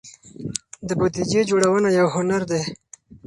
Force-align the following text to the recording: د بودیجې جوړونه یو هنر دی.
د 0.87 0.89
بودیجې 0.99 1.41
جوړونه 1.49 1.89
یو 1.99 2.07
هنر 2.15 2.41
دی. 2.51 2.61